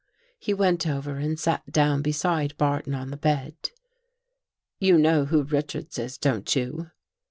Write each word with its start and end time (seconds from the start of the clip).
He 0.39 0.51
went 0.51 0.87
over 0.87 1.17
and 1.17 1.39
sat 1.39 1.71
down 1.71 2.01
beside 2.01 2.57
Barton 2.57 2.95
on 2.95 3.11
the 3.11 3.17
bed." 3.17 3.69
You 4.79 4.97
know 4.97 5.25
who 5.25 5.43
Richards 5.43 5.99
Is, 5.99 6.17
don't 6.17 6.55
you? 6.55 6.89